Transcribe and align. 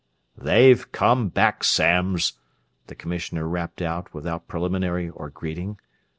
"They've 0.35 0.91
come 0.91 1.29
back, 1.29 1.61
Samms!" 1.63 2.33
the 2.87 2.95
Commissioner 2.95 3.47
rapped 3.47 3.83
out, 3.83 4.11
without 4.15 4.47
preliminary 4.47 5.11
or 5.11 5.29
greeting. 5.29 5.77